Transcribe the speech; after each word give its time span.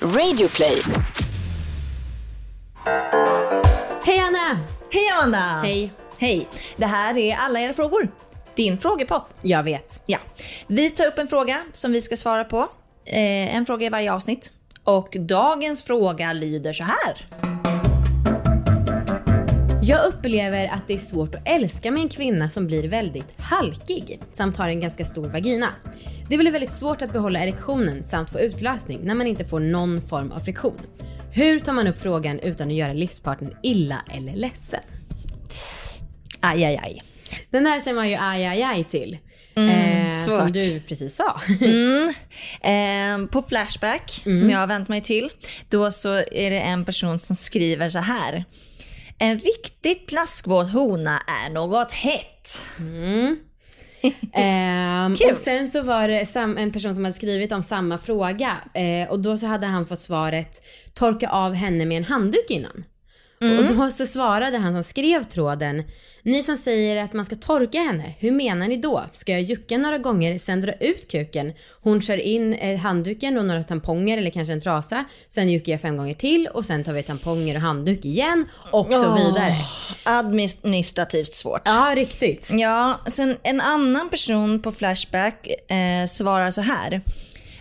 Radioplay. 0.00 0.82
Hej 4.04 4.18
Anna! 4.18 4.60
Hej 4.90 5.08
Amanda! 5.18 5.38
Hej. 5.38 5.92
Hej! 6.18 6.48
Det 6.76 6.86
här 6.86 7.18
är 7.18 7.36
alla 7.36 7.60
era 7.60 7.72
frågor. 7.72 8.08
Din 8.54 8.78
frågepott. 8.78 9.28
Jag 9.42 9.62
vet. 9.62 10.02
Ja. 10.06 10.18
Vi 10.66 10.90
tar 10.90 11.06
upp 11.06 11.18
en 11.18 11.28
fråga 11.28 11.62
som 11.72 11.92
vi 11.92 12.00
ska 12.00 12.16
svara 12.16 12.44
på. 12.44 12.58
Eh, 13.04 13.56
en 13.56 13.66
fråga 13.66 13.86
i 13.86 13.88
varje 13.88 14.12
avsnitt. 14.12 14.52
Och 14.84 15.16
dagens 15.20 15.82
fråga 15.82 16.32
lyder 16.32 16.72
så 16.72 16.84
här. 16.84 17.26
Jag 19.88 20.06
upplever 20.06 20.66
att 20.66 20.88
det 20.88 20.94
är 20.94 20.98
svårt 20.98 21.34
att 21.34 21.42
älska 21.44 21.90
med 21.90 22.02
en 22.02 22.08
kvinna 22.08 22.50
som 22.50 22.66
blir 22.66 22.88
väldigt 22.88 23.34
halkig 23.38 24.20
samt 24.32 24.56
har 24.56 24.68
en 24.68 24.80
ganska 24.80 25.04
stor 25.04 25.28
vagina. 25.28 25.68
Det 26.28 26.38
blir 26.38 26.52
väldigt 26.52 26.72
svårt 26.72 27.02
att 27.02 27.12
behålla 27.12 27.40
erektionen 27.40 28.02
samt 28.04 28.30
få 28.30 28.40
utlösning 28.40 29.00
när 29.02 29.14
man 29.14 29.26
inte 29.26 29.44
får 29.44 29.60
någon 29.60 30.02
form 30.02 30.32
av 30.32 30.40
friktion. 30.40 30.80
Hur 31.32 31.60
tar 31.60 31.72
man 31.72 31.86
upp 31.86 31.98
frågan 31.98 32.40
utan 32.40 32.68
att 32.68 32.74
göra 32.74 32.92
livspartnern 32.92 33.56
illa 33.62 34.02
eller 34.14 34.36
ledsen? 34.36 34.80
Aj, 36.40 36.64
aj, 36.64 36.80
aj. 36.82 37.02
Den 37.50 37.66
här 37.66 37.80
säger 37.80 37.94
man 37.94 38.10
ju 38.10 38.16
aj, 38.20 38.44
aj, 38.46 38.62
aj 38.62 38.84
till. 38.84 39.18
eh, 39.54 40.24
som 40.24 40.52
du 40.52 40.80
precis 40.80 41.16
sa. 41.16 41.40
Eh, 42.60 43.26
på 43.26 43.42
Flashback, 43.42 44.22
som 44.24 44.50
jag 44.50 44.58
har 44.58 44.66
vänt 44.66 44.88
mig 44.88 45.00
till, 45.00 45.30
då 45.68 45.90
så 45.90 46.12
är 46.32 46.50
det 46.50 46.60
en 46.60 46.84
person 46.84 47.18
som 47.18 47.36
skriver 47.36 47.90
så 47.90 47.98
här. 47.98 48.44
En 49.18 49.38
riktigt 49.38 50.06
plaskvåt 50.06 50.72
hona 50.72 51.22
är 51.26 51.50
något 51.50 51.92
hett. 51.92 52.62
Ehm, 54.32 55.16
Kul. 55.16 55.30
och 55.30 55.36
sen 55.36 55.68
så 55.68 55.82
var 55.82 56.08
det 56.08 56.36
en 56.36 56.72
person 56.72 56.94
som 56.94 57.04
hade 57.04 57.16
skrivit 57.16 57.52
om 57.52 57.62
samma 57.62 57.98
fråga 57.98 58.56
eh, 58.74 59.10
och 59.10 59.20
då 59.20 59.36
så 59.36 59.46
hade 59.46 59.66
han 59.66 59.86
fått 59.86 60.00
svaret 60.00 60.62
torka 60.94 61.28
av 61.28 61.54
henne 61.54 61.86
med 61.86 61.96
en 61.96 62.04
handduk 62.04 62.46
innan. 62.48 62.84
Och 63.40 63.76
då 63.76 63.90
så 63.90 64.06
svarade 64.06 64.58
han 64.58 64.72
som 64.72 64.84
skrev 64.84 65.24
tråden, 65.24 65.82
ni 66.22 66.42
som 66.42 66.56
säger 66.56 67.04
att 67.04 67.12
man 67.12 67.24
ska 67.24 67.36
torka 67.36 67.78
henne, 67.78 68.14
hur 68.18 68.30
menar 68.30 68.68
ni 68.68 68.76
då? 68.76 69.04
Ska 69.12 69.32
jag 69.32 69.42
jucka 69.42 69.78
några 69.78 69.98
gånger, 69.98 70.38
sen 70.38 70.60
dra 70.60 70.72
ut 70.72 71.10
kuken? 71.10 71.52
Hon 71.82 72.00
kör 72.00 72.16
in 72.16 72.54
eh, 72.54 72.78
handduken 72.78 73.38
och 73.38 73.44
några 73.44 73.64
tamponger 73.64 74.18
eller 74.18 74.30
kanske 74.30 74.52
en 74.52 74.60
trasa, 74.60 75.04
sen 75.28 75.48
juckar 75.48 75.72
jag 75.72 75.80
fem 75.80 75.96
gånger 75.96 76.14
till 76.14 76.46
och 76.46 76.64
sen 76.64 76.84
tar 76.84 76.92
vi 76.92 77.02
tamponger 77.02 77.54
och 77.54 77.60
handduk 77.60 78.04
igen 78.04 78.44
och 78.72 78.86
så 78.86 79.14
vidare. 79.14 79.54
Administrativt 80.04 81.34
svårt. 81.34 81.62
Ja, 81.64 81.92
riktigt. 81.96 82.50
Ja, 82.52 83.00
sen 83.06 83.36
en 83.42 83.60
annan 83.60 84.08
person 84.08 84.62
på 84.62 84.72
Flashback 84.72 85.48
eh, 85.70 86.06
svarar 86.08 86.50
så 86.50 86.60
här. 86.60 87.00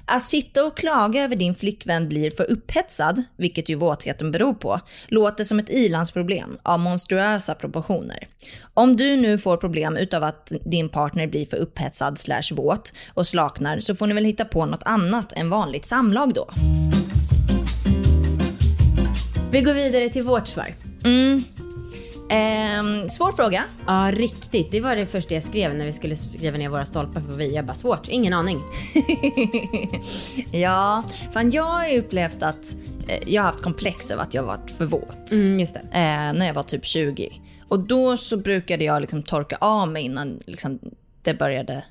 Att 0.08 0.25
sitta 0.25 0.66
och 0.66 0.78
klaga 0.78 1.23
över 1.23 1.36
din 1.36 1.56
flickvän 1.56 2.08
blir 2.08 2.31
för 2.31 2.52
upphetsad, 2.52 3.23
vilket 3.38 3.70
ju 3.70 3.75
våtheten 3.75 4.31
beror 4.31 4.53
på, 4.53 4.80
låter 5.08 5.44
som 5.44 5.59
ett 5.59 5.70
ilandsproblem 5.70 6.58
av 6.64 6.80
monstruösa 6.80 7.56
proportioner. 7.56 8.28
Om 8.73 8.98
du 8.98 9.16
nu 9.16 9.38
får 9.38 9.58
problem 9.58 9.98
utav 9.98 10.23
att 10.23 10.52
din 10.66 10.89
partner 10.89 11.28
blir 11.28 11.45
för 11.45 11.58
upphetsad 11.58 12.20
slash 12.20 12.52
våt 12.52 12.94
och 13.14 13.28
slaknar 13.28 13.80
så 13.80 13.95
får 13.95 14.08
ni 14.08 14.14
väl 14.14 14.26
hitta 14.26 14.45
på 14.45 14.66
något 14.66 14.83
annat 14.83 15.33
än 15.33 15.50
vanligt 15.50 15.86
samlag 15.86 16.33
då. 16.33 16.50
Vi 19.52 19.61
går 19.61 19.73
vidare 19.73 20.09
till 20.09 20.23
vårt 20.23 20.48
svar. 20.48 20.76
Ehm, 22.29 23.09
svår 23.09 23.31
fråga. 23.31 23.63
Ja, 23.87 24.11
riktigt. 24.13 24.71
Det 24.71 24.81
var 24.81 24.95
det 24.95 25.05
första 25.05 25.33
jag 25.33 25.43
skrev 25.43 25.75
när 25.75 25.85
vi 25.85 25.93
skulle 25.93 26.15
skriva 26.15 26.57
ner 26.57 26.69
våra 26.69 26.85
stolpar 26.85 27.21
för 27.21 27.31
vi. 27.31 27.55
Jag 27.55 27.65
bara 27.65 27.73
svårt, 27.73 28.07
ingen 28.09 28.33
aning. 28.33 28.61
Ja, 30.51 31.03
fan 31.33 31.51
jag 31.51 31.63
har 31.63 31.97
upplevt 31.97 32.43
att 32.43 32.75
eh, 33.07 33.19
jag 33.33 33.41
har 33.41 33.47
haft 33.47 33.61
komplex 33.61 34.11
över 34.11 34.23
att 34.23 34.33
jag 34.33 34.43
varit 34.43 34.71
för 34.71 34.85
våt. 34.85 35.31
Mm, 35.31 35.59
eh, 35.59 36.39
när 36.39 36.45
jag 36.45 36.53
var 36.53 36.63
typ 36.63 36.85
20. 36.85 37.41
Och 37.67 37.79
då 37.79 38.17
så 38.17 38.37
brukade 38.37 38.83
jag 38.83 39.01
liksom 39.01 39.23
torka 39.23 39.57
av 39.61 39.91
mig 39.91 40.03
innan 40.03 40.39
liksom, 40.45 40.80
det 41.21 41.33
började 41.33 41.83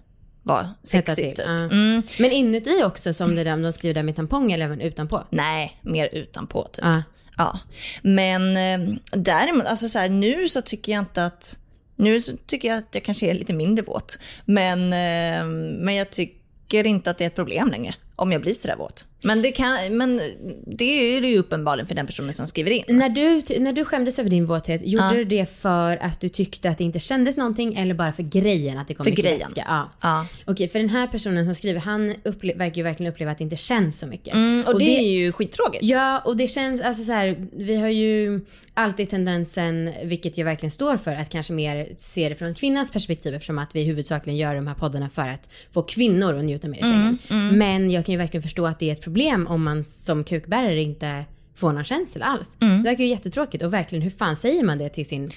vara 0.42 0.74
sexigt. 0.82 1.36
Typ. 1.36 1.46
Ja. 1.46 1.52
Mm. 1.52 2.02
Men 2.18 2.32
inuti 2.32 2.82
också 2.84 3.14
som 3.14 3.36
det 3.36 3.44
där 3.44 3.56
de 3.56 3.72
skriver 3.72 3.94
där 3.94 4.02
med 4.02 4.16
tampong 4.16 4.52
eller 4.52 4.64
även 4.64 4.80
utanpå? 4.80 5.22
Nej, 5.30 5.78
mer 5.82 6.08
utanpå 6.12 6.68
typ. 6.72 6.84
Ja. 6.84 7.02
Ja. 7.36 7.58
Men 8.02 8.56
eh, 8.56 8.96
däremot, 9.12 9.66
alltså 9.66 9.88
så 9.88 9.98
här, 9.98 10.08
nu 10.08 10.48
så 10.48 10.62
tycker 10.62 10.92
jag 10.92 11.02
inte 11.02 11.24
att... 11.24 11.58
Nu 11.96 12.20
tycker 12.20 12.68
jag 12.68 12.78
att 12.78 12.88
jag 12.94 13.04
kanske 13.04 13.30
är 13.30 13.34
lite 13.34 13.52
mindre 13.52 13.84
våt. 13.84 14.18
Men, 14.44 14.78
eh, 14.82 15.46
men 15.84 15.94
jag 15.94 16.10
tycker 16.10 16.86
inte 16.86 17.10
att 17.10 17.18
det 17.18 17.24
är 17.24 17.26
ett 17.26 17.34
problem 17.34 17.68
längre 17.68 17.94
om 18.16 18.32
jag 18.32 18.40
blir 18.40 18.52
sådär 18.52 18.76
våt. 18.76 19.06
Men 19.22 19.42
det, 19.42 19.52
kan, 19.52 19.96
men 19.96 20.20
det 20.66 21.16
är 21.16 21.20
det 21.20 21.28
ju 21.28 21.38
uppenbarligen 21.38 21.86
för 21.86 21.94
den 21.94 22.06
personen 22.06 22.34
som 22.34 22.46
skriver 22.46 22.70
in. 22.70 22.84
När 22.88 23.08
du, 23.08 23.42
när 23.60 23.72
du 23.72 23.84
skämdes 23.84 24.18
över 24.18 24.30
din 24.30 24.46
våthet, 24.46 24.86
gjorde 24.86 25.14
du 25.14 25.24
det 25.24 25.46
för 25.58 25.96
att 25.96 26.20
du 26.20 26.28
tyckte 26.28 26.70
att 26.70 26.78
det 26.78 26.84
inte 26.84 26.98
kändes 27.00 27.36
någonting 27.36 27.74
eller 27.74 27.94
bara 27.94 28.12
för 28.12 28.22
grejen 28.22 28.78
att 28.78 28.88
det 28.88 28.94
kom 28.94 29.04
För 29.04 29.10
mycket 29.10 29.24
grejen. 29.24 29.40
vätska? 29.40 29.64
Ja. 29.68 29.90
Ja. 30.00 30.26
Okej, 30.44 30.68
för 30.68 30.78
den 30.78 30.88
här 30.88 31.06
personen 31.06 31.44
som 31.44 31.54
skriver, 31.54 31.80
han 31.80 32.10
upple- 32.10 32.58
verkar 32.58 32.76
ju 32.76 32.82
verkligen 32.82 33.12
uppleva 33.12 33.32
att 33.32 33.38
det 33.38 33.44
inte 33.44 33.56
känns 33.56 33.98
så 33.98 34.06
mycket. 34.06 34.34
Mm, 34.34 34.64
och, 34.66 34.78
det, 34.78 34.98
är 34.98 35.12
ju 35.12 35.32
skittråkigt. 35.32 35.84
Ja, 35.84 36.18
och 36.24 36.36
det 36.36 36.48
känns, 36.48 36.80
alltså 36.80 37.04
så 37.04 37.12
här, 37.12 37.46
vi 37.52 37.76
har 37.76 37.88
ju 37.88 38.40
alltid 38.74 39.10
tendensen, 39.10 39.90
vilket 40.04 40.38
jag 40.38 40.44
verkligen 40.44 40.70
står 40.70 40.96
för, 40.96 41.14
att 41.14 41.30
kanske 41.30 41.52
mer 41.52 41.86
se 41.96 42.28
det 42.28 42.34
från 42.34 42.54
kvinnans 42.54 42.90
perspektiv 42.90 43.34
eftersom 43.34 43.58
att 43.58 43.74
vi 43.74 43.82
huvudsakligen 43.82 44.36
gör 44.36 44.54
de 44.54 44.66
här 44.66 44.74
poddarna 44.74 45.10
för 45.10 45.28
att 45.28 45.52
få 45.72 45.82
kvinnor 45.82 46.38
att 46.38 46.44
njuta 46.44 46.68
mer 46.68 46.78
i 46.78 46.82
sängen. 46.82 47.18
Men 47.58 47.90
jag 47.90 48.03
kan 48.04 48.12
ju 48.12 48.18
verkligen 48.18 48.42
förstå 48.42 48.66
att 48.66 48.78
det 48.78 48.88
är 48.88 48.92
ett 48.92 49.00
problem 49.00 49.46
om 49.46 49.64
man 49.64 49.84
som 49.84 50.24
kukbärare 50.24 50.82
inte 50.82 51.24
får 51.54 51.72
någon 51.72 51.84
känsla 51.84 52.26
alls. 52.26 52.56
Det 52.58 52.82
verkar 52.84 53.04
ju 53.04 53.10
jättetråkigt 53.10 53.64
och 53.64 53.72
verkligen, 53.72 54.02
hur 54.02 54.10
fan 54.10 54.36
säger 54.36 54.64
man 54.64 54.78
det 54.78 54.88
till 54.88 55.08
sin 55.08 55.30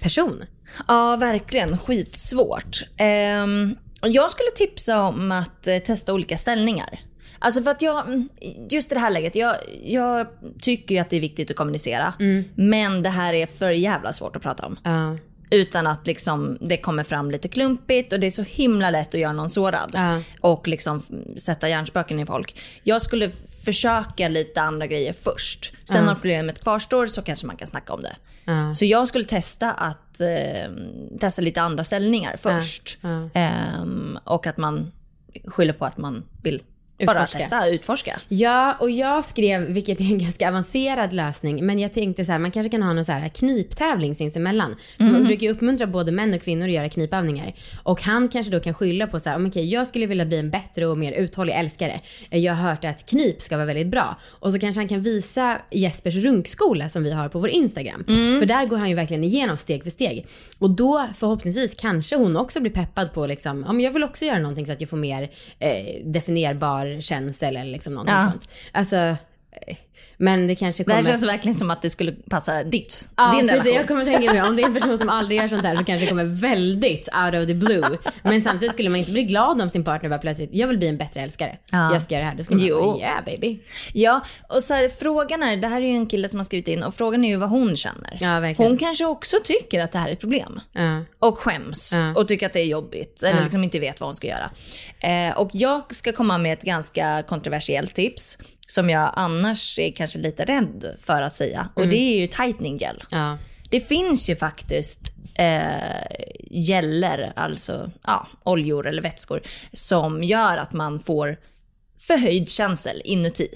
person? 0.00 0.44
Ja, 0.88 1.16
verkligen. 1.16 1.78
Skitsvårt. 1.78 2.82
Och 4.00 4.08
jag 4.10 4.30
skulle 4.30 4.50
tipsa 4.56 5.02
om 5.02 5.32
att 5.32 5.66
eh, 5.66 5.78
testa 5.78 6.12
olika 6.14 6.38
ställningar. 6.38 7.00
Alltså 7.38 7.62
för 7.62 7.70
att 7.70 7.82
jag, 7.82 8.08
mm, 8.08 8.28
just 8.70 8.92
i 8.92 8.94
det 8.94 9.00
här 9.00 9.10
läget, 9.10 9.36
jag, 9.36 9.56
jag 9.82 10.26
tycker 10.60 10.94
ju 10.94 11.00
att 11.00 11.10
det 11.10 11.16
är 11.16 11.20
viktigt 11.20 11.50
att 11.50 11.56
kommunicera. 11.56 12.14
Men 12.54 13.02
det 13.02 13.10
här 13.10 13.34
är 13.34 13.46
för 13.46 13.70
jävla 13.70 14.12
svårt 14.12 14.36
att 14.36 14.42
prata 14.42 14.66
om. 14.66 14.78
Ja. 14.84 15.16
Utan 15.50 15.86
att 15.86 16.06
liksom 16.06 16.58
det 16.60 16.76
kommer 16.76 17.04
fram 17.04 17.30
lite 17.30 17.48
klumpigt 17.48 18.12
och 18.12 18.20
det 18.20 18.26
är 18.26 18.30
så 18.30 18.42
himla 18.42 18.90
lätt 18.90 19.14
att 19.14 19.20
göra 19.20 19.32
någon 19.32 19.50
sårad. 19.50 19.90
Ja. 19.94 20.22
Och 20.40 20.68
liksom 20.68 21.02
sätta 21.36 21.68
hjärnspöken 21.68 22.20
i 22.20 22.26
folk. 22.26 22.60
Jag 22.82 23.02
skulle 23.02 23.30
försöka 23.64 24.28
lite 24.28 24.62
andra 24.62 24.86
grejer 24.86 25.12
först. 25.12 25.72
Sen 25.84 26.08
om 26.08 26.14
problemet 26.14 26.62
kvarstår 26.62 27.06
så 27.06 27.22
kanske 27.22 27.46
man 27.46 27.56
kan 27.56 27.68
snacka 27.68 27.92
om 27.92 28.02
det. 28.02 28.16
Ja. 28.44 28.74
Så 28.74 28.84
jag 28.84 29.08
skulle 29.08 29.24
testa 29.24 29.72
att 29.72 30.20
eh, 30.20 30.70
testa 31.20 31.42
lite 31.42 31.62
andra 31.62 31.84
ställningar 31.84 32.36
först. 32.36 32.98
Ehm, 33.34 34.18
och 34.24 34.46
att 34.46 34.56
man 34.56 34.92
skyller 35.44 35.72
på 35.72 35.84
att 35.84 35.98
man 35.98 36.24
vill 36.42 36.62
bara 37.06 37.22
Utforska. 37.22 37.38
testa, 37.38 37.68
utforska. 37.68 38.20
Ja, 38.28 38.76
och 38.80 38.90
jag 38.90 39.24
skrev, 39.24 39.62
vilket 39.62 40.00
är 40.00 40.04
en 40.04 40.18
ganska 40.24 40.48
avancerad 40.48 41.12
lösning, 41.12 41.66
men 41.66 41.78
jag 41.78 41.92
tänkte 41.92 42.24
så 42.24 42.32
här, 42.32 42.38
man 42.38 42.50
kanske 42.50 42.70
kan 42.70 42.82
ha 42.82 42.92
någon 42.92 43.04
så 43.04 43.12
här 43.12 43.28
kniptävling 43.28 44.14
sinsemellan. 44.14 44.76
För 44.96 45.04
Man 45.04 45.24
brukar 45.24 45.42
ju 45.42 45.52
uppmuntra 45.52 45.86
både 45.86 46.12
män 46.12 46.34
och 46.34 46.42
kvinnor 46.42 46.64
att 46.64 46.72
göra 46.74 46.88
knipövningar. 46.88 47.52
Och 47.82 48.02
han 48.02 48.28
kanske 48.28 48.52
då 48.52 48.60
kan 48.60 48.74
skylla 48.74 49.06
på 49.06 49.20
så 49.20 49.30
här, 49.30 49.46
okej, 49.48 49.68
jag 49.72 49.86
skulle 49.86 50.06
vilja 50.06 50.24
bli 50.26 50.38
en 50.38 50.50
bättre 50.50 50.86
och 50.86 50.98
mer 50.98 51.12
uthållig 51.12 51.54
älskare. 51.54 52.00
Jag 52.30 52.54
har 52.54 52.70
hört 52.70 52.84
att 52.84 53.06
knip 53.10 53.42
ska 53.42 53.56
vara 53.56 53.66
väldigt 53.66 53.86
bra. 53.86 54.16
Och 54.40 54.52
så 54.52 54.58
kanske 54.58 54.80
han 54.80 54.88
kan 54.88 55.02
visa 55.02 55.58
Jespers 55.70 56.14
runkskola 56.14 56.88
som 56.88 57.02
vi 57.02 57.12
har 57.12 57.28
på 57.28 57.38
vår 57.38 57.48
Instagram. 57.48 58.04
För 58.40 58.46
där 58.46 58.66
går 58.66 58.76
han 58.76 58.88
ju 58.88 58.94
verkligen 58.94 59.24
igenom 59.24 59.56
steg 59.56 59.82
för 59.82 59.90
steg. 59.90 60.26
Och 60.58 60.70
då 60.70 61.06
förhoppningsvis 61.14 61.74
kanske 61.74 62.16
hon 62.16 62.36
också 62.36 62.60
blir 62.60 62.72
peppad 62.72 63.12
på 63.12 63.26
liksom, 63.26 63.64
om 63.64 63.80
jag 63.80 63.90
vill 63.92 64.04
också 64.04 64.24
göra 64.24 64.38
någonting 64.38 64.66
så 64.66 64.72
att 64.72 64.80
jag 64.80 64.90
får 64.90 64.96
mer 64.96 65.22
eh, 65.58 66.04
definierbar 66.04 66.87
känsel 67.00 67.56
eller 67.56 67.72
liksom 67.72 67.94
någonting 67.94 68.14
Ja. 68.14 68.24
sånt. 68.30 68.48
Alltså, 68.72 69.16
men 70.20 70.46
det 70.46 70.54
kanske 70.54 70.82
Det 70.82 70.84
kommer... 70.84 71.02
här 71.02 71.10
känns 71.10 71.22
verkligen 71.22 71.58
som 71.58 71.70
att 71.70 71.82
det 71.82 71.90
skulle 71.90 72.12
passa 72.12 72.64
ditt, 72.64 73.08
Ja, 73.16 73.30
din 73.30 73.40
precis. 73.40 73.52
relation. 73.52 73.74
Jag 73.74 73.88
kommer 73.88 74.04
tänka 74.04 74.32
det. 74.32 74.42
Om 74.48 74.56
det 74.56 74.62
är 74.62 74.66
en 74.66 74.74
person 74.74 74.98
som 74.98 75.08
aldrig 75.08 75.40
gör 75.40 75.48
sånt 75.48 75.62
här 75.64 75.76
så 75.76 75.84
kanske 75.84 76.04
det 76.06 76.10
kommer 76.10 76.24
väldigt 76.24 77.08
out 77.24 77.34
of 77.42 77.46
the 77.46 77.54
blue. 77.54 77.98
Men 78.22 78.42
samtidigt 78.42 78.72
skulle 78.72 78.88
man 78.90 78.98
inte 78.98 79.12
bli 79.12 79.22
glad 79.22 79.62
om 79.62 79.70
sin 79.70 79.84
partner 79.84 80.08
bara 80.10 80.18
plötsligt, 80.18 80.50
jag 80.52 80.68
vill 80.68 80.78
bli 80.78 80.88
en 80.88 80.96
bättre 80.98 81.20
älskare. 81.20 81.58
Ja. 81.72 81.92
Jag 81.92 82.02
ska 82.02 82.14
göra 82.14 82.24
det 82.24 82.30
här. 82.30 82.36
Då 82.36 82.44
skulle 82.44 82.60
man 82.60 82.68
Jo. 82.68 82.80
bara, 82.92 82.98
yeah 82.98 83.24
baby. 83.24 83.58
Ja, 83.92 84.20
och 84.48 84.62
så 84.62 84.74
här, 84.74 84.88
frågan 84.88 85.42
är, 85.42 85.56
det 85.56 85.68
här 85.68 85.80
är 85.80 85.86
ju 85.86 85.94
en 85.94 86.06
kille 86.06 86.28
som 86.28 86.38
har 86.38 86.44
skrivit 86.44 86.68
in 86.68 86.82
och 86.82 86.94
frågan 86.94 87.24
är 87.24 87.28
ju 87.28 87.36
vad 87.36 87.50
hon 87.50 87.76
känner. 87.76 88.16
Ja, 88.20 88.40
verkligen. 88.40 88.70
Hon 88.70 88.78
kanske 88.78 89.04
också 89.04 89.36
tycker 89.44 89.80
att 89.80 89.92
det 89.92 89.98
här 89.98 90.08
är 90.08 90.12
ett 90.12 90.20
problem. 90.20 90.60
Ja. 90.72 91.04
Och 91.18 91.38
skäms 91.38 91.94
och 92.16 92.28
tycker 92.28 92.46
att 92.46 92.52
det 92.52 92.60
är 92.60 92.64
jobbigt 92.66 93.22
eller 93.22 93.42
liksom 93.42 93.64
inte 93.64 93.78
vet 93.78 94.00
vad 94.00 94.08
hon 94.08 94.16
ska 94.16 94.26
göra. 94.26 94.50
Eh, 95.00 95.38
och 95.38 95.50
jag 95.52 95.94
ska 95.94 96.12
komma 96.12 96.38
med 96.38 96.52
ett 96.52 96.62
ganska 96.62 97.22
kontroversiellt 97.28 97.94
tips 97.94 98.38
som 98.70 98.90
jag 98.90 99.12
annars 99.16 99.78
är 99.78 99.92
kanske 99.92 100.18
lite 100.18 100.44
rädd 100.44 100.96
för 101.02 101.22
att 101.22 101.34
säga. 101.34 101.68
Och 101.74 101.88
det 101.88 101.96
är 101.96 102.20
ju 102.20 102.26
tightening 102.26 102.76
gel. 102.76 103.02
Ja. 103.10 103.38
Det 103.70 103.80
finns 103.80 104.30
ju 104.30 104.36
faktiskt 104.36 105.12
eh, 105.34 105.68
geller, 106.50 107.32
alltså 107.36 107.90
ja, 108.04 108.26
oljor 108.44 108.86
eller 108.86 109.02
vätskor, 109.02 109.40
som 109.72 110.22
gör 110.22 110.56
att 110.56 110.72
man 110.72 111.00
får 111.00 111.36
förhöjd 112.00 112.50
känsel 112.50 113.02
inuti. 113.04 113.48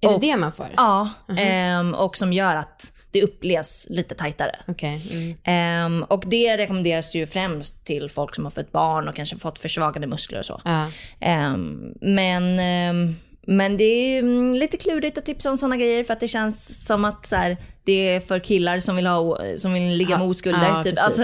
Är 0.00 0.08
Och- 0.14 0.20
det 0.20 0.26
det 0.26 0.36
man 0.36 0.52
får? 0.52 0.68
Ja, 0.76 1.10
ehm, 1.38 1.94
och 1.94 2.16
som 2.16 2.32
gör 2.32 2.54
att 2.56 2.92
det 3.10 3.22
upplevs 3.22 3.86
lite 3.90 4.14
tajtare. 4.14 4.56
Okej. 4.68 5.02
Mm. 5.12 5.36
Ehm, 5.44 6.02
och 6.02 6.24
det 6.26 6.56
rekommenderas 6.56 7.14
ju 7.14 7.26
främst 7.26 7.84
till 7.86 8.10
folk 8.10 8.34
som 8.34 8.44
har 8.44 8.50
fått 8.50 8.72
barn 8.72 9.08
och 9.08 9.14
kanske 9.14 9.38
fått 9.38 9.58
försvagade 9.58 10.06
muskler 10.06 10.38
och 10.38 10.44
så. 10.46 10.60
Ja. 10.64 10.90
Ehm, 11.20 11.94
men, 12.00 12.58
ehm, 12.58 13.16
men 13.46 13.76
det 13.76 13.84
är 13.84 14.08
ju 14.12 14.18
mm, 14.18 14.54
lite 14.54 14.76
klurigt 14.76 15.18
att 15.18 15.24
tipsa 15.24 15.50
om 15.50 15.56
sådana 15.56 15.76
grejer 15.76 16.04
för 16.04 16.12
att 16.12 16.20
det 16.20 16.28
känns 16.28 16.86
som 16.86 17.04
att 17.04 17.26
så 17.26 17.36
här, 17.36 17.56
det 17.84 17.92
är 18.08 18.20
för 18.20 18.38
killar 18.38 18.80
som 18.80 18.96
vill, 18.96 19.06
ha, 19.06 19.38
som 19.56 19.72
vill 19.72 19.94
ligga 19.96 20.10
Ja, 20.10 20.18
med 20.18 20.26
oskulder. 20.26 20.66
ja, 20.68 20.84
typ. 20.84 20.94
alltså, 20.98 21.22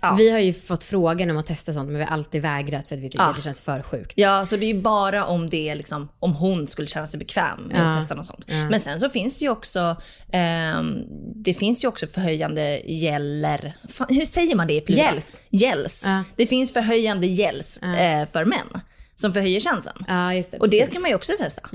ja. 0.00 0.14
Vi 0.18 0.30
har 0.30 0.38
ju 0.38 0.52
fått 0.52 0.84
frågan 0.84 1.30
om 1.30 1.36
att 1.36 1.46
testa 1.46 1.72
sånt 1.72 1.88
men 1.88 1.98
vi 1.98 2.04
har 2.04 2.10
alltid 2.10 2.42
vägrat 2.42 2.88
för 2.88 2.94
att 2.94 3.00
vi 3.00 3.08
tycker 3.08 3.24
att 3.24 3.36
det 3.36 3.42
känns 3.42 3.60
för 3.60 3.82
sjukt. 3.82 4.12
Ja, 4.16 4.44
så 4.44 4.56
det 4.56 4.66
är 4.66 4.74
ju 4.74 4.80
bara 4.80 5.24
om 5.26 5.50
det 5.50 5.74
liksom, 5.74 6.08
om 6.18 6.34
hon 6.34 6.66
skulle 6.68 6.88
känna 6.88 7.06
sig 7.06 7.18
bekväm 7.18 7.60
med 7.60 7.90
att 7.90 7.96
testa 7.96 8.14
något 8.14 8.26
sånt. 8.26 8.46
Men 8.48 8.80
sen 8.80 9.00
så 9.00 9.10
finns 9.10 9.38
det 9.38 9.44
ju 9.44 9.50
också, 9.50 9.96
ehm, 10.32 10.94
det 11.34 11.54
finns 11.54 11.84
ju 11.84 11.88
också 11.88 12.06
förhöjande 12.06 12.80
gäller, 12.86 13.76
fan, 13.88 14.06
hur 14.10 14.24
säger 14.24 14.54
man 14.56 14.66
det 14.66 14.74
i 14.74 14.80
plural? 14.80 15.20
Gels. 15.50 16.04
Ja. 16.06 16.24
Det 16.36 16.46
finns 16.46 16.72
förhöjande 16.72 17.26
gels 17.26 17.78
eh, 17.78 18.28
för 18.32 18.44
män 18.44 18.80
som 19.20 19.32
förhöjer 19.32 19.60
chansen. 19.60 20.04
Ja, 20.08 20.34
just 20.34 20.50
det. 20.50 20.58
Och 20.58 20.68
det 20.68 20.78
precis. 20.78 20.92
kan 20.92 21.02
man 21.02 21.10
ju 21.10 21.14
också 21.14 21.32
testa. 21.38 21.68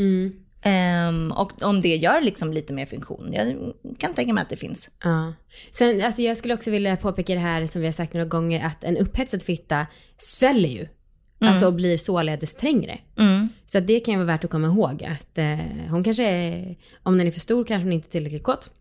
Ehm, 0.62 1.32
och 1.32 1.64
om 1.64 1.82
det 1.82 1.96
gör 1.96 2.22
liksom 2.22 2.54
lite 2.54 2.74
mer 2.74 2.86
funktion. 2.86 3.34
Jag 3.34 3.74
kan 3.98 4.14
tänka 4.14 4.34
mig 4.34 4.42
att 4.42 4.50
det 4.50 4.58
finns. 4.58 4.92
Ja. 5.04 5.34
Sen, 5.72 6.02
alltså 6.02 6.22
jag 6.22 6.38
skulle 6.38 6.54
också 6.54 6.72
vilja 6.72 6.98
påpeka 6.98 7.34
det 7.34 7.40
här 7.40 7.68
som 7.68 7.82
vi 7.82 7.88
har 7.88 7.94
sagt 7.94 8.14
några 8.14 8.26
gånger 8.26 8.66
att 8.66 8.84
en 8.84 8.98
upphetsad 8.98 9.42
fitta 9.42 9.88
sväller 10.18 10.70
ju. 10.70 10.88
Alltså 11.40 11.68
och 11.68 11.74
blir 11.74 11.98
således 11.98 12.56
trängre. 12.56 13.00
Så 13.66 13.78
att 13.78 13.88
det 13.88 14.00
kan 14.00 14.14
ju 14.14 14.18
vara 14.18 14.28
värt 14.28 14.44
att 14.44 14.52
komma 14.52 14.68
ihåg 14.68 15.04
att 15.04 15.38
eh, 15.38 15.58
hon 15.90 16.04
kanske 16.04 16.24
är, 16.24 16.76
om 17.04 17.18
den 17.18 17.28
är 17.28 17.32
för 17.32 17.40
stor 17.40 17.64
kanske 17.64 17.86
hon 17.86 17.94
inte 17.94 18.08
är 18.08 18.12
tillräckligt 18.12 18.44
kåt. 18.44 18.72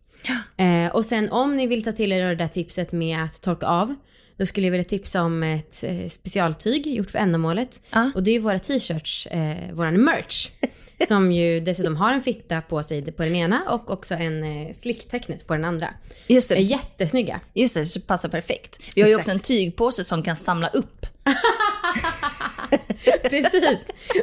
Eh, 0.56 0.94
och 0.94 1.04
sen 1.04 1.30
om 1.30 1.56
ni 1.56 1.66
vill 1.66 1.84
ta 1.84 1.92
till 1.92 2.12
er 2.12 2.28
det 2.28 2.34
där 2.34 2.48
tipset 2.48 2.92
med 2.92 3.22
att 3.22 3.42
torka 3.42 3.66
av, 3.66 3.94
då 4.36 4.46
skulle 4.46 4.66
jag 4.66 4.72
vilja 4.72 4.84
tipsa 4.84 5.22
om 5.22 5.42
ett 5.42 5.84
eh, 5.84 6.08
specialtyg 6.08 6.86
gjort 6.86 7.10
för 7.10 7.18
ändamålet. 7.18 7.82
Ja. 7.90 8.10
Och 8.14 8.22
det 8.22 8.30
är 8.30 8.32
ju 8.32 8.38
våra 8.38 8.58
t-shirts, 8.58 9.26
eh, 9.26 9.72
våran 9.72 10.04
merch. 10.04 10.50
som 11.08 11.32
ju 11.32 11.60
dessutom 11.60 11.96
har 11.96 12.12
en 12.12 12.22
fitta 12.22 12.60
på 12.60 12.82
sig 12.82 13.12
på 13.12 13.22
den 13.22 13.34
ena 13.34 13.62
och 13.68 13.90
också 13.90 14.14
en 14.14 14.44
eh, 14.44 14.72
slicktecknet 14.72 15.46
på 15.46 15.54
den 15.54 15.64
andra. 15.64 15.88
Just 16.26 16.48
det, 16.48 16.54
jättesnygga. 16.54 17.40
just 17.54 17.74
det, 17.74 17.84
så 17.84 18.00
passar 18.00 18.28
perfekt. 18.28 18.78
Vi 18.94 19.02
har 19.02 19.08
ju 19.08 19.16
också 19.16 19.30
en 19.30 19.40
tygpåse 19.40 20.04
som 20.04 20.22
kan 20.22 20.36
samla 20.36 20.68
upp. 20.68 21.06
Precis. 23.30 23.78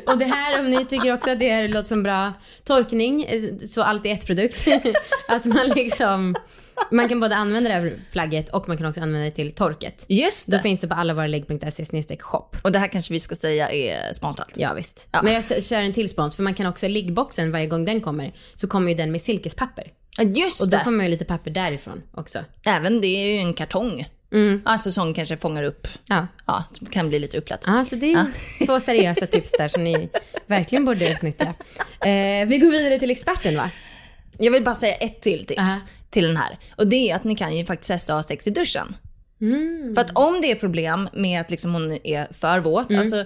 Och 0.06 0.18
det 0.18 0.26
här 0.26 0.60
om 0.60 0.70
ni 0.70 0.86
tycker 0.86 1.14
också 1.14 1.30
att 1.30 1.40
det 1.40 1.50
här 1.50 1.68
låter 1.68 1.84
som 1.84 2.04
bra 2.04 2.34
torkning, 2.64 3.24
eh, 3.24 3.42
så 3.66 3.84
allt 3.84 4.06
är 4.06 4.14
ett 4.14 4.26
produkt. 4.26 4.68
att 5.28 5.46
man 5.46 5.68
liksom, 5.68 6.36
man 6.92 7.10
kan 7.10 7.20
både 7.20 7.36
använda 7.36 7.70
det 7.70 7.76
här 7.76 7.94
plagget 8.12 8.50
och 8.50 8.68
man 8.68 8.78
kan 8.78 8.86
också 8.86 9.02
använda 9.02 9.26
det 9.26 9.32
till 9.32 9.52
torket. 9.52 10.06
Just 10.08 10.48
Då 10.48 10.58
det. 10.58 10.64
finns 10.64 10.82
det 10.82 10.88
på 10.88 10.96
allavaralägg.se 10.96 12.18
shop. 12.20 12.50
Och 12.62 12.72
det 12.72 12.80
här 12.80 12.88
kanske 12.88 13.14
vi 13.14 13.20
ska 13.20 13.36
säga 13.36 13.72
är 13.72 14.14
sponsrat. 14.14 14.52
Ja 14.56 14.74
visst. 14.74 15.08
Ja. 15.12 15.22
Men 15.24 15.34
jag 15.34 15.64
kör 15.64 15.82
en 15.82 15.94
till 15.94 16.10
spons 16.10 16.36
för 16.36 16.44
man 16.44 16.54
kan 16.54 16.66
också, 16.66 16.88
liggboxen 16.88 17.52
varje 17.52 17.68
gång 17.68 17.86
den 17.86 18.02
kommer 18.02 18.34
så 18.56 18.68
kommer 18.68 18.90
ju 18.92 18.98
den 18.98 19.12
med 19.12 19.22
silkespapper. 19.22 19.88
Ja, 20.18 20.24
Just 20.24 20.62
Och 20.62 20.70
då 20.70 20.78
det. 20.78 20.84
får 20.84 20.92
man 20.92 21.06
ju 21.06 21.12
lite 21.12 21.26
papper 21.26 21.52
därifrån 21.52 22.02
också. 22.14 22.40
Även 22.66 23.02
det 23.02 23.08
är 23.08 23.34
ju 23.34 23.40
en 23.40 23.54
kartong. 23.54 24.06
Alltså 24.66 24.92
som 24.92 25.14
kanske 25.14 25.38
fångar 25.38 25.64
upp, 25.64 25.88
Ja. 26.10 26.28
ja, 26.48 26.64
som 26.72 26.88
kan 26.88 27.10
bli 27.10 27.20
lite 27.20 27.38
upplätt. 27.38 27.64
Ja, 27.68 27.86
så 27.86 27.96
det 27.96 28.14
är 28.14 28.26
två 28.66 28.80
seriösa 28.80 29.28
tips 29.28 29.52
där 29.58 29.68
som 29.68 29.84
ni 29.84 30.10
verkligen 30.48 30.86
borde 30.86 31.12
utnyttja. 31.12 31.54
Eh, 32.06 32.48
vi 32.48 32.58
går 32.62 32.72
vidare 32.72 33.00
till 33.00 33.12
experten 33.12 33.58
va? 33.58 33.70
Jag 34.38 34.52
vill 34.52 34.64
bara 34.64 34.76
säga 34.76 34.96
ett 34.96 35.22
till 35.22 35.46
tips 35.46 35.60
Aha. 35.60 35.80
till 36.10 36.28
den 36.28 36.38
här. 36.38 36.58
Och 36.76 36.88
det 36.88 37.12
är 37.12 37.16
att 37.16 37.24
ni 37.24 37.36
kan 37.36 37.58
ju 37.58 37.66
faktiskt 37.66 37.88
testa 37.88 38.14
att 38.14 38.18
ha 38.18 38.24
sex 38.24 38.48
i 38.48 38.50
duschen. 38.50 38.96
För 39.96 40.02
att 40.02 40.12
om 40.18 40.42
det 40.42 40.52
är 40.52 40.56
problem 40.56 41.10
med 41.14 41.42
att 41.42 41.52
liksom 41.52 41.74
hon 41.74 41.92
är 42.08 42.34
för 42.34 42.60
våt, 42.60 42.94
alltså 42.94 43.26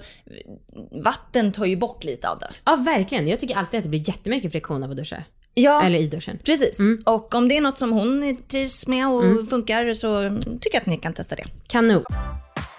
vatten 1.03 1.51
tar 1.51 1.65
ju 1.65 1.75
bort 1.75 2.03
lite 2.03 2.29
av 2.29 2.39
det. 2.39 2.49
Ja, 2.65 2.75
verkligen. 2.75 3.27
Jag 3.27 3.39
tycker 3.39 3.55
alltid 3.55 3.77
att 3.77 3.83
det 3.83 3.89
blir 3.89 4.09
jättemycket 4.09 4.51
friktion 4.51 4.83
av 4.83 4.91
att 4.91 4.97
duscha. 4.97 5.23
Ja, 5.57 5.81
Eller 5.81 5.99
i 5.99 6.07
duschen. 6.07 6.39
precis. 6.43 6.79
Och 7.05 7.35
om 7.35 7.47
det 7.47 7.57
är 7.57 7.61
något 7.61 7.77
som 7.77 7.91
hon 7.91 8.37
trivs 8.51 8.87
med 8.87 9.07
och 9.07 9.49
funkar 9.49 9.93
så 9.93 10.39
tycker 10.61 10.75
jag 10.75 10.81
att 10.81 10.85
ni 10.85 10.97
kan 10.97 11.13
testa 11.13 11.35
det. 11.35 11.45
Kanon. 11.67 12.03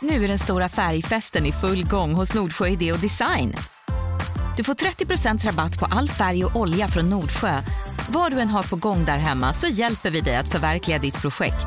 Nu 0.01 0.25
är 0.25 0.29
den 0.29 0.39
stora 0.39 0.69
färgfesten 0.69 1.47
i 1.47 1.53
full 1.53 1.85
gång 1.87 2.15
hos 2.15 2.35
Nordsjö 2.35 2.69
Idé 2.69 2.93
och 2.93 2.99
Design. 2.99 3.55
Du 4.57 4.65
får 4.65 4.75
30% 4.75 5.47
rabatt 5.47 5.79
på 5.79 5.87
all 5.91 6.09
färg 6.09 6.45
och 6.45 6.57
olja 6.57 6.89
från 6.89 7.11
Nordsjö. 7.11 7.61
Vad 8.11 8.33
du 8.33 8.41
än 8.41 8.49
har 8.49 8.63
på 8.63 8.77
gång 8.77 9.05
där 9.05 9.19
hemma 9.19 9.53
så 9.53 9.67
hjälper 9.67 10.11
vi 10.11 10.21
dig 10.21 10.37
att 10.37 10.53
förverkliga 10.53 10.99
ditt 10.99 11.21
projekt. 11.23 11.67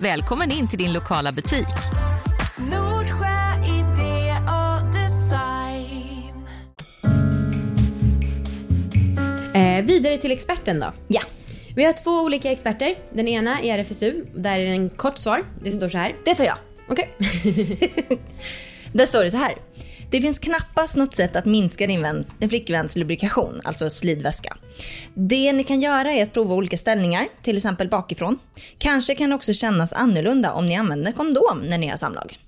Välkommen 0.00 0.50
in 0.50 0.68
till 0.68 0.78
din 0.78 0.92
lokala 0.92 1.32
butik. 1.32 1.66
Vidare 9.92 10.18
till 10.18 10.32
experten 10.32 10.80
då. 10.80 10.92
Ja, 11.08 11.22
Vi 11.76 11.84
har 11.84 11.92
två 11.92 12.10
olika 12.10 12.52
experter. 12.52 12.94
Den 13.10 13.28
ena 13.28 13.60
är 13.60 13.78
RFSU. 13.78 14.24
Där 14.34 14.58
är 14.58 14.64
det 14.64 14.70
en 14.70 14.90
kort 14.90 15.18
svar. 15.18 15.44
Det 15.64 15.72
står 15.72 15.88
så 15.88 15.98
här. 15.98 16.14
det 16.24 16.34
tar 16.34 16.44
jag. 16.44 16.56
Okej. 16.88 17.10
Där 18.92 19.06
står 19.06 19.24
det 19.24 19.30
så 19.30 19.36
här. 19.36 19.54
Det 20.10 20.20
finns 20.20 20.38
knappast 20.38 20.96
något 20.96 21.14
sätt 21.14 21.36
att 21.36 21.44
minska 21.44 21.86
din, 21.86 22.02
väns, 22.02 22.34
din 22.38 22.48
flickväns 22.48 22.96
lubrikation, 22.96 23.60
alltså 23.64 23.90
slidväska. 23.90 24.56
Det 25.14 25.52
ni 25.52 25.64
kan 25.64 25.80
göra 25.82 26.12
är 26.12 26.22
att 26.22 26.32
prova 26.32 26.54
olika 26.54 26.78
ställningar, 26.78 27.28
till 27.42 27.56
exempel 27.56 27.88
bakifrån. 27.88 28.38
Kanske 28.78 29.14
kan 29.14 29.30
det 29.30 29.36
också 29.36 29.52
kännas 29.52 29.92
annorlunda 29.92 30.52
om 30.52 30.66
ni 30.66 30.76
använder 30.76 31.12
kondom 31.12 31.62
när 31.64 31.78
ni 31.78 31.88
har 31.88 31.96
samlag. 31.96 32.38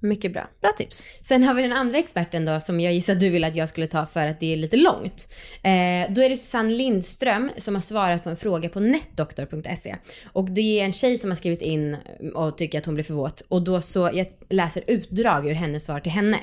Mycket 0.00 0.32
bra. 0.32 0.48
Bra 0.60 0.70
tips. 0.78 1.02
Sen 1.22 1.42
har 1.42 1.54
vi 1.54 1.62
den 1.62 1.72
andra 1.72 1.98
experten 1.98 2.44
då 2.44 2.60
som 2.60 2.80
jag 2.80 2.92
gissar 2.92 3.14
du 3.14 3.28
vill 3.28 3.44
att 3.44 3.56
jag 3.56 3.68
skulle 3.68 3.86
ta 3.86 4.06
för 4.06 4.26
att 4.26 4.40
det 4.40 4.52
är 4.52 4.56
lite 4.56 4.76
långt. 4.76 5.34
Eh, 5.62 6.12
då 6.12 6.22
är 6.22 6.28
det 6.28 6.36
Susanne 6.36 6.74
Lindström 6.74 7.50
som 7.56 7.74
har 7.74 7.82
svarat 7.82 8.24
på 8.24 8.30
en 8.30 8.36
fråga 8.36 8.68
på 8.68 8.80
netdoktor.se. 8.80 9.96
Och 10.32 10.50
det 10.50 10.80
är 10.80 10.84
en 10.84 10.92
tjej 10.92 11.18
som 11.18 11.30
har 11.30 11.36
skrivit 11.36 11.62
in 11.62 11.96
och 12.34 12.58
tycker 12.58 12.78
att 12.78 12.86
hon 12.86 12.94
blir 12.94 13.04
för 13.04 13.14
våt. 13.14 13.40
Och 13.48 13.62
då 13.62 13.80
så, 13.80 14.10
jag 14.14 14.26
läser 14.48 14.84
utdrag 14.86 15.48
ur 15.48 15.54
hennes 15.54 15.84
svar 15.84 16.00
till 16.00 16.12
henne. 16.12 16.38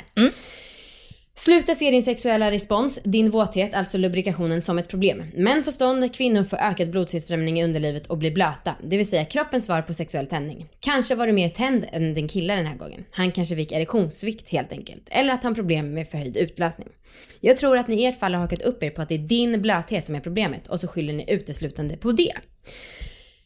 Sluta 1.40 1.76
se 1.76 1.92
din 1.92 2.04
sexuella 2.04 2.52
respons, 2.52 3.00
din 3.04 3.30
våthet, 3.30 3.74
alltså 3.74 3.98
lubrikationen, 3.98 4.62
som 4.62 4.78
ett 4.78 4.88
problem. 4.88 5.24
Män 5.36 5.64
får 5.64 5.72
stånd, 5.72 6.16
kvinnor 6.16 6.44
får 6.44 6.58
ökad 6.58 6.90
blodtillströmning 6.90 7.60
i 7.60 7.64
underlivet 7.64 8.08
och 8.08 8.18
blir 8.18 8.32
blöta. 8.32 8.76
Det 8.84 8.98
vill 8.98 9.10
säga 9.10 9.26
kroppens 9.26 9.66
svar 9.66 9.82
på 9.82 9.94
sexuell 9.94 10.28
tändning. 10.28 10.70
Kanske 10.80 11.16
var 11.16 11.28
du 11.28 11.34
mer 11.34 11.50
tänd 11.50 11.86
än 11.92 12.14
din 12.14 12.28
kille 12.28 12.56
den 12.56 12.66
här 12.66 12.78
gången. 12.78 13.06
Han 13.12 13.32
kanske 13.32 13.56
fick 13.56 13.72
erektionssvikt 13.72 14.50
helt 14.50 14.72
enkelt. 14.72 15.08
Eller 15.12 15.34
att 15.34 15.44
han 15.44 15.56
problem 15.56 15.94
med 15.94 16.08
förhöjd 16.08 16.38
utlösning. 16.38 16.88
Jag 17.42 17.58
tror 17.58 17.78
att 17.78 17.88
ni 17.88 18.04
i 18.04 18.06
ert 18.06 18.20
fall 18.20 18.34
har 18.34 18.42
hakat 18.42 18.62
upp 18.62 18.84
er 18.84 18.90
på 18.90 19.02
att 19.02 19.10
det 19.10 19.16
är 19.16 19.20
din 19.20 19.62
blöthet 19.62 20.06
som 20.06 20.16
är 20.16 20.20
problemet 20.20 20.68
och 20.68 20.80
så 20.80 20.88
skyller 20.88 21.14
ni 21.14 21.34
uteslutande 21.34 21.98
på 21.98 22.12
det. 22.12 22.34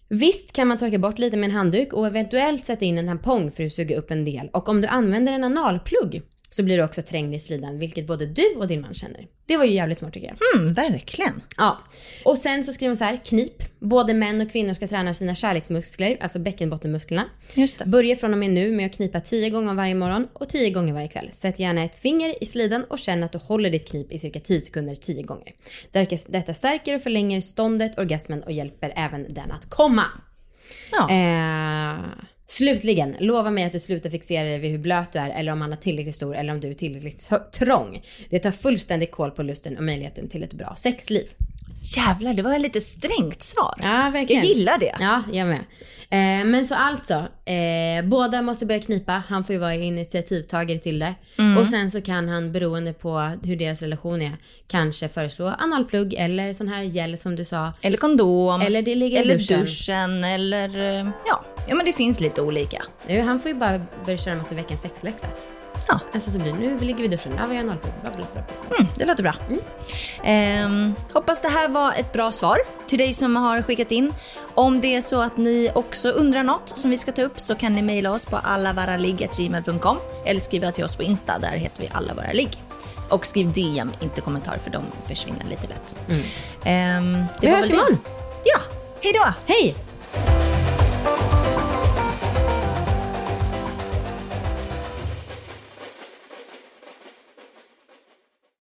Visst 0.07 0.51
kan 0.53 0.67
man 0.67 0.77
torka 0.77 0.97
bort 0.97 1.19
lite 1.19 1.37
med 1.37 1.49
en 1.49 1.55
handduk 1.55 1.93
och 1.93 2.07
eventuellt 2.07 2.65
sätta 2.65 2.85
in 2.85 2.97
en 2.97 3.07
tampong 3.07 3.51
för 3.51 3.63
att 3.63 3.73
suga 3.73 3.97
upp 3.97 4.11
en 4.11 4.25
del. 4.25 4.49
Och 4.53 4.69
om 4.69 4.81
du 4.81 4.87
använder 4.87 5.33
en 5.33 5.43
analplugg 5.43 6.21
så 6.53 6.63
blir 6.63 6.77
du 6.77 6.83
också 6.83 7.01
trängd 7.01 7.35
i 7.35 7.39
slidan, 7.39 7.79
vilket 7.79 8.07
både 8.07 8.25
du 8.25 8.55
och 8.57 8.67
din 8.67 8.81
man 8.81 8.93
känner. 8.93 9.27
Det 9.45 9.57
var 9.57 9.65
ju 9.65 9.71
jävligt 9.71 9.97
smart 9.97 10.13
tycker 10.13 10.27
jag. 10.27 10.59
Mm, 10.59 10.73
verkligen. 10.73 11.41
Ja. 11.57 11.77
Och 12.25 12.37
sen 12.37 12.63
så 12.63 12.73
skriver 12.73 12.89
hon 12.89 12.97
så 12.97 13.03
här, 13.03 13.17
knip. 13.25 13.63
Både 13.79 14.13
män 14.13 14.41
och 14.41 14.51
kvinnor 14.51 14.73
ska 14.73 14.87
träna 14.87 15.13
sina 15.13 15.35
kärleksmuskler, 15.35 16.17
alltså 16.21 16.39
bäckenbottenmusklerna. 16.39 17.25
Just 17.55 17.77
det. 17.77 17.85
Börja 17.85 18.15
från 18.15 18.31
och 18.31 18.37
med 18.37 18.49
nu 18.49 18.71
med 18.71 18.85
att 18.85 18.95
knipa 18.95 19.19
10 19.19 19.49
gånger 19.49 19.73
varje 19.73 19.95
morgon 19.95 20.27
och 20.33 20.49
10 20.49 20.69
gånger 20.69 20.93
varje 20.93 21.07
kväll. 21.07 21.29
Sätt 21.31 21.59
gärna 21.59 21.83
ett 21.83 21.95
finger 21.95 22.43
i 22.43 22.45
slidan 22.45 22.83
och 22.83 22.99
känn 22.99 23.23
att 23.23 23.31
du 23.31 23.37
håller 23.37 23.69
ditt 23.69 23.89
knip 23.89 24.11
i 24.11 24.19
cirka 24.19 24.39
10 24.39 24.61
sekunder 24.61 24.95
10 24.95 25.23
gånger. 25.23 25.53
Detta 26.27 26.53
stärker 26.53 26.95
och 26.95 27.01
förlänger 27.01 27.41
ståndet, 27.41 27.99
orgasmen 27.99 28.43
och 28.43 28.51
hjälper 28.51 28.93
även 28.95 29.33
den 29.33 29.51
att 29.51 29.69
komma. 29.69 30.05
Ja. 30.91 31.09
Eh, 31.09 32.05
slutligen, 32.51 33.15
lova 33.19 33.51
mig 33.51 33.63
att 33.63 33.71
du 33.71 33.79
slutar 33.79 34.09
fixera 34.09 34.43
dig 34.43 34.57
vid 34.57 34.71
hur 34.71 34.77
blöt 34.77 35.11
du 35.13 35.19
är 35.19 35.29
eller 35.29 35.51
om 35.51 35.61
han 35.61 35.71
är 35.71 35.77
tillräckligt 35.77 36.15
stor 36.15 36.35
eller 36.35 36.53
om 36.53 36.59
du 36.59 36.69
är 36.69 36.73
tillräckligt 36.73 37.29
tr- 37.29 37.51
trång. 37.51 38.01
Det 38.29 38.39
tar 38.39 38.51
fullständig 38.51 39.11
koll 39.11 39.31
på 39.31 39.43
lusten 39.43 39.77
och 39.77 39.83
möjligheten 39.83 40.29
till 40.29 40.43
ett 40.43 40.53
bra 40.53 40.73
sexliv. 40.75 41.27
Jävlar, 41.83 42.33
det 42.33 42.41
var 42.41 42.55
ett 42.55 42.61
lite 42.61 42.81
strängt 42.81 43.43
svar. 43.43 43.73
Ja, 43.77 44.09
verkligen. 44.13 44.41
Jag 44.41 44.49
gillar 44.49 44.77
det. 44.79 44.95
Ja, 44.99 45.23
jag 45.33 45.47
med. 45.47 45.59
Eh, 46.09 46.45
men 46.45 46.65
så 46.65 46.75
alltså, 46.75 47.13
eh, 47.45 48.05
båda 48.05 48.41
måste 48.41 48.65
börja 48.65 48.81
knipa. 48.81 49.23
Han 49.27 49.43
får 49.43 49.53
ju 49.53 49.59
vara 49.59 49.73
initiativtagare 49.73 50.79
till 50.79 50.99
det. 50.99 51.15
Mm. 51.37 51.57
Och 51.57 51.67
sen 51.67 51.91
så 51.91 52.01
kan 52.01 52.29
han, 52.29 52.51
beroende 52.51 52.93
på 52.93 53.31
hur 53.43 53.55
deras 53.55 53.81
relation 53.81 54.21
är, 54.21 54.37
kanske 54.67 55.09
föreslå 55.09 55.53
analplugg 55.59 56.13
eller 56.13 56.53
sån 56.53 56.67
här 56.67 56.83
gel 56.83 57.17
som 57.17 57.35
du 57.35 57.45
sa. 57.45 57.73
Eller 57.81 57.97
kondom. 57.97 58.61
Eller 58.61 58.81
det 58.81 58.95
ligger 58.95 59.25
i 59.25 59.27
duschen. 59.27 59.59
duschen. 59.59 60.23
Eller 60.23 60.99
eh, 60.99 61.09
ja. 61.27 61.43
Ja, 61.67 61.75
men 61.75 61.85
det 61.85 61.93
finns 61.93 62.19
lite 62.19 62.41
olika. 62.41 62.81
Nu, 63.07 63.21
han 63.21 63.39
får 63.39 63.51
ju 63.51 63.57
bara 63.57 63.81
börja 64.05 64.17
köra 64.17 64.31
en 64.31 64.37
massa 64.37 64.55
veckans 64.55 64.81
sexläxa. 64.81 65.27
Ja. 65.87 65.99
Alltså 66.13 66.31
så 66.31 66.39
blir 66.39 66.51
det, 66.53 66.59
nu 66.59 66.79
ligger 66.79 66.99
vi 66.99 67.05
i 67.05 67.07
duschen, 67.07 67.33
ja 67.37 67.45
vi 67.47 67.55
har 67.55 67.63
nollpunkt, 67.63 68.01
bla 68.01 68.11
bla 68.11 68.25
bla. 68.33 68.43
bla. 68.69 68.77
Mm, 68.77 68.91
det 68.95 69.05
låter 69.05 69.23
bra. 69.23 69.33
Ehm, 70.23 70.95
hoppas 71.13 71.41
det 71.41 71.47
här 71.47 71.69
var 71.69 71.91
ett 71.93 72.13
bra 72.13 72.31
svar 72.31 72.57
till 72.87 72.97
dig 72.99 73.13
som 73.13 73.35
har 73.35 73.61
skickat 73.61 73.91
in. 73.91 74.13
Om 74.53 74.81
det 74.81 74.95
är 74.95 75.01
så 75.01 75.21
att 75.21 75.37
ni 75.37 75.71
också 75.75 76.09
undrar 76.09 76.43
något 76.43 76.69
som 76.77 76.89
vi 76.91 76.97
ska 76.97 77.11
ta 77.11 77.21
upp 77.21 77.39
så 77.39 77.55
kan 77.55 77.73
ni 77.73 77.81
mejla 77.81 78.11
oss 78.11 78.25
på 78.25 78.37
allavaraligg.gmail.com 78.37 79.97
eller 80.25 80.39
skriva 80.39 80.71
till 80.71 80.83
oss 80.83 80.95
på 80.95 81.03
Insta, 81.03 81.39
där 81.39 81.51
heter 81.51 81.81
vi 81.81 81.89
allavaraligg. 81.91 82.49
Och 83.09 83.25
skriv 83.25 83.51
DM, 83.53 83.91
inte 84.01 84.21
kommentar 84.21 84.57
för 84.57 84.71
de 84.71 84.83
försvinner 85.07 85.45
lite 85.49 85.67
lätt. 85.67 85.95
Ehm, 86.63 87.13
det 87.41 87.47
Vi 87.47 87.51
var 87.51 87.57
hörs 87.57 87.67
det. 87.69 87.73
imorgon. 87.75 87.97
Ja, 88.43 88.59
hej 89.01 89.13
då! 89.13 89.33
Hej! 89.53 89.75